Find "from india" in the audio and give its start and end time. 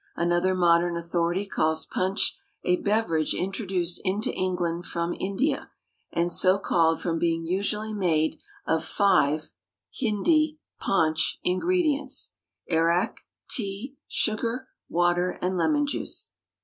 4.87-5.69